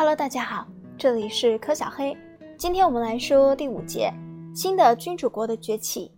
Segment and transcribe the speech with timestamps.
[0.00, 2.16] Hello，大家好，这里是柯小黑。
[2.56, 4.10] 今天我们来说第五节：
[4.54, 6.10] 新的君主国的崛起。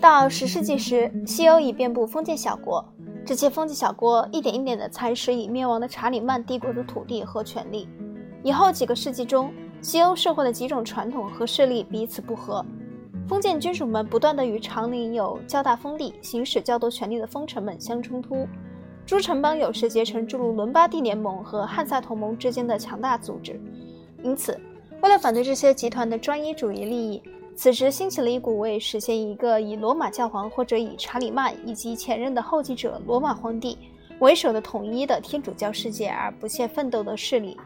[0.00, 2.84] 到十世纪时，西欧已遍布封建小国，
[3.24, 7.88] 这些封建小国一点一点地蚕食已灭亡的查理曼帝国的土地和权力。
[8.42, 12.66] 以后几个世纪中，西欧社会的几种传统和势力彼此不和，
[13.28, 18.48] 封建君主们不断地与常领有较大封地、行使较多权力的封臣们相冲突。
[19.08, 23.58] 诸城邦有时结成诸如伦巴第联盟和汉萨同盟之间的强大组织，
[24.22, 24.60] 因此，
[25.00, 27.22] 为了反对这些集团的专一主义利益，
[27.56, 33.78] 此时兴起了一股为实现一个以罗马教皇或者以查理曼以及前任的后继者罗马皇帝
[34.18, 37.56] 为首的统一的天主教世界而不懈奋斗的势力。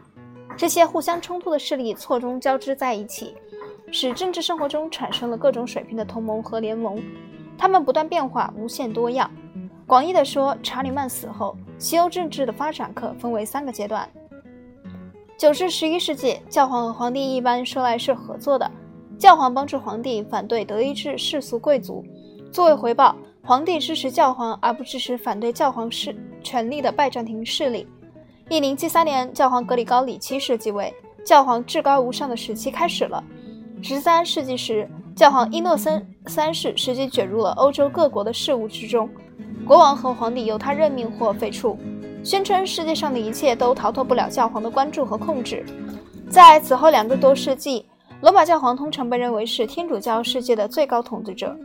[0.55, 3.35] 这些互相冲突的势力错综交织在一起，
[3.91, 7.03] 使政治生活中产生了各种水平的同盟和联盟，
[7.57, 9.29] 它们不断变化，无限多样。
[9.85, 14.07] 广义的说，查理曼死后，西欧政治的发展可分为三个阶段。
[15.37, 18.69] 九至十一世纪，教皇和皇帝一般说来是合作的，
[19.17, 22.03] 教皇帮助皇帝反对德意志世俗贵族，
[22.51, 27.85] 作为回报，皇帝支持教皇而不支持反对教皇势权力的拜占庭势力。
[28.49, 30.93] 一零七三年，教皇格里高里七世继位，
[31.25, 33.21] 教皇至高无上的时期开始了。
[33.81, 39.09] 十三世纪时，教皇伊诺森三世实际卷入了欧洲各国的事务之中。
[39.65, 41.77] 国王和皇帝由他任命或废黜，
[42.23, 45.65] 宣称世界上的一切都逃脱不了教皇的关注和控制。
[46.29, 47.85] 在此后两个多世纪，
[48.21, 51.55] 罗马教皇通常被认为是天主教世界的最高统治者。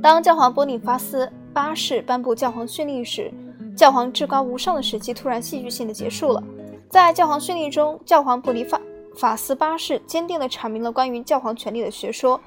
[0.00, 3.32] 当教皇波利法斯八世颁布教皇训令时，
[3.76, 6.42] 教皇至高无上的时期突然戏剧性的结束了。
[6.88, 8.80] 在教皇训令中，教皇布里法
[9.16, 12.40] 法斯八世坚定地阐明了关于教皇权力的学说。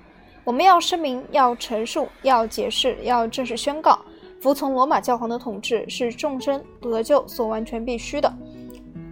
[0.44, 4.00] 我们要声明，要陈述，要解释，要正式宣告，
[4.42, 8.34] 服从罗马教皇的统治是众生得救所完全必须的。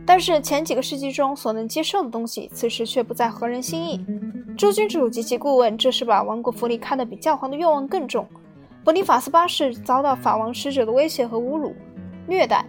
[0.07, 4.03] 但是前几个世纪中所能接受的东西，此时却不再合人心意。
[4.57, 8.27] 诸君主及其顾问，这是把王国福利看得比教皇的愿望更重。
[8.83, 11.75] 伯尼法斯八世遭到法王使者的威胁和侮辱、
[12.25, 12.65] 虐待，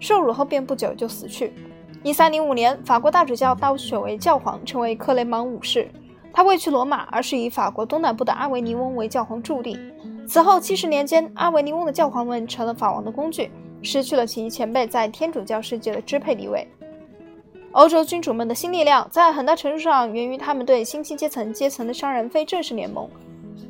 [0.00, 1.52] 受辱后便不久就死去。
[2.02, 5.88] 一三零五年，法国大主教当选为教皇，成为克雷芒五世。
[6.32, 9.78] 他未去罗马，而是以法国东南部的阿维尼翁为教皇驻地。
[10.26, 13.50] 此后七十年间，阿维尼翁的教皇们成了法王的工具，
[13.82, 16.66] 失去了其前辈在天主教世界的支配地位。
[17.72, 23.08] 欧洲君主们的新力量，在很大程度上源于他们对新兴阶层阶层的商人非正式联盟。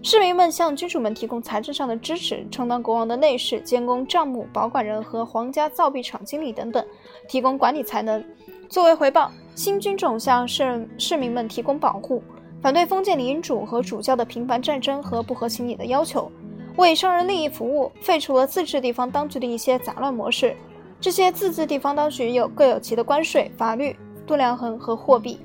[0.02, 6.82] 市民们向君主们提供财政上的支持，充当国王的内侍、监工、账目、保管人和皇家造币厂经理等等，
[7.28, 8.24] 提供管理才能。
[8.68, 12.22] 作为回报，新君主向市市民们提供保护。
[12.62, 16.30] 反对封建领主和主教的频繁战争和不合情理的要求，
[16.76, 20.54] 为商人利益服务，废除了自治地方当局的一些杂乱模式。
[21.00, 25.40] 这些自治地方当局有各有其的关税、法律、度量衡和货币。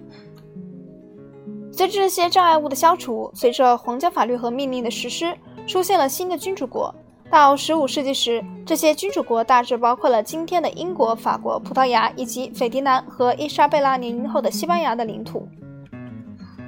[1.72, 5.34] 随着这些障碍物的消除，随着皇家法律和命令的实施，
[5.66, 6.94] 出现了新的君主国。
[7.30, 15.48] 到十五世纪时，这些君主国大致包括了今天的英国、法国、葡萄牙以及斐迪南和伊莎贝拉联姻后的西班牙的领土。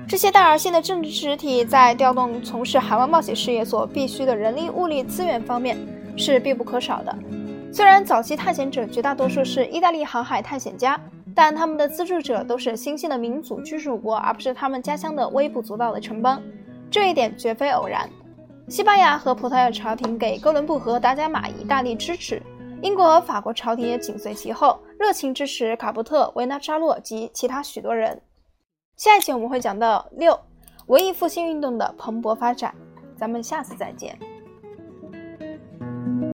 [0.07, 5.77] 这些大而新的政治实体在调动从事海外冒险事业所必需的人力物力资源方面
[6.15, 7.13] 是必不可少的。
[7.73, 10.97] 虽然早期探险者绝大多数是意大利航海探险家，
[11.35, 16.41] 但他们的资助者都是新兴的民族居住国，而不是他们家乡的微不足道的城邦。
[16.89, 18.09] 这一点绝非偶然。
[18.69, 22.41] 西班牙和葡萄牙朝廷给哥伦布和达伽马以大力支持，
[22.81, 28.19] 英国和法国朝廷也紧随其后，热情支持卡波特、维纳扎洛及其他许多人。
[28.97, 30.37] 下一期我们会讲到六
[30.87, 32.73] 文艺复兴运动的蓬勃发展，
[33.15, 34.17] 咱们下次再见。